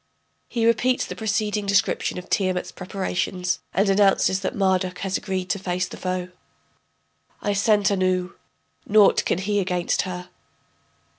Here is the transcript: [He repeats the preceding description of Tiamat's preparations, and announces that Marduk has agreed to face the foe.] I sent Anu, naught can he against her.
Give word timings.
[He 0.49 0.65
repeats 0.65 1.05
the 1.05 1.15
preceding 1.15 1.67
description 1.67 2.17
of 2.17 2.27
Tiamat's 2.27 2.71
preparations, 2.71 3.59
and 3.71 3.87
announces 3.87 4.39
that 4.39 4.55
Marduk 4.55 4.97
has 5.05 5.15
agreed 5.15 5.47
to 5.51 5.59
face 5.59 5.87
the 5.87 5.95
foe.] 5.95 6.29
I 7.39 7.53
sent 7.53 7.91
Anu, 7.91 8.33
naught 8.87 9.23
can 9.25 9.37
he 9.37 9.59
against 9.59 10.01
her. 10.01 10.31